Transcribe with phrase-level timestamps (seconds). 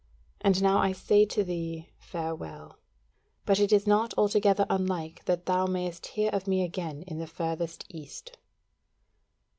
[0.41, 2.79] And now I say to thee farewell:
[3.45, 7.27] but it is not altogether unlike that thou mayst hear of me again in the
[7.27, 8.35] furthest East."